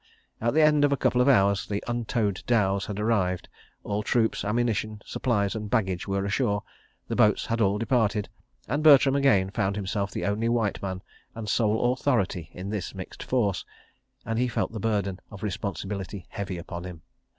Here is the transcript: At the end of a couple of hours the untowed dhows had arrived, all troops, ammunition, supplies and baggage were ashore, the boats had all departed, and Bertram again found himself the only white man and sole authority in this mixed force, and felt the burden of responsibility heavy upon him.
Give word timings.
At 0.41 0.55
the 0.55 0.63
end 0.63 0.83
of 0.83 0.91
a 0.91 0.97
couple 0.97 1.21
of 1.21 1.27
hours 1.29 1.67
the 1.67 1.83
untowed 1.87 2.41
dhows 2.47 2.87
had 2.87 2.99
arrived, 2.99 3.47
all 3.83 4.01
troops, 4.01 4.43
ammunition, 4.43 4.99
supplies 5.05 5.53
and 5.55 5.69
baggage 5.69 6.07
were 6.07 6.25
ashore, 6.25 6.63
the 7.07 7.15
boats 7.15 7.45
had 7.45 7.61
all 7.61 7.77
departed, 7.77 8.27
and 8.67 8.81
Bertram 8.83 9.13
again 9.15 9.51
found 9.51 9.75
himself 9.75 10.09
the 10.09 10.25
only 10.25 10.49
white 10.49 10.81
man 10.81 11.03
and 11.35 11.47
sole 11.47 11.93
authority 11.93 12.49
in 12.51 12.71
this 12.71 12.95
mixed 12.95 13.21
force, 13.21 13.63
and 14.25 14.51
felt 14.51 14.71
the 14.71 14.79
burden 14.79 15.19
of 15.29 15.43
responsibility 15.43 16.25
heavy 16.29 16.57
upon 16.57 16.83
him. 16.83 17.03